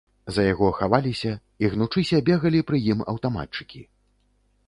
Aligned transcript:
За 0.35 0.43
яго 0.53 0.69
хаваліся 0.77 1.33
і, 1.63 1.69
гнучыся, 1.75 2.23
бегалі 2.31 2.63
пры 2.71 2.77
ім 2.93 3.05
аўтаматчыкі. 3.13 3.81